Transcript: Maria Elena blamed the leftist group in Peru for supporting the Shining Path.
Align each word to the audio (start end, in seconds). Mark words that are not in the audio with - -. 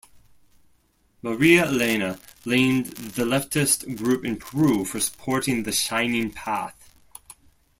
Maria 1.21 1.67
Elena 1.67 2.19
blamed 2.43 2.87
the 2.87 3.21
leftist 3.21 3.97
group 3.99 4.25
in 4.25 4.35
Peru 4.35 4.83
for 4.83 4.99
supporting 4.99 5.61
the 5.61 5.71
Shining 5.71 6.31
Path. 6.31 6.95